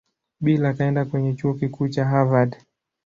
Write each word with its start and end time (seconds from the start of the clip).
Bill 0.41 0.65
akaenda 0.65 1.05
kwenye 1.05 1.33
Chuo 1.33 1.53
Kikuu 1.53 1.87
cha 1.89 2.05
Harvard. 2.05 2.57